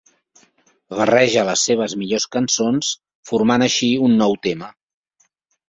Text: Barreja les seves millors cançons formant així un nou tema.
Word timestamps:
Barreja 0.99 1.43
les 1.49 1.65
seves 1.67 1.95
millors 2.03 2.25
cançons 2.37 2.91
formant 3.33 3.69
així 3.69 3.93
un 4.09 4.19
nou 4.25 4.37
tema. 4.51 4.75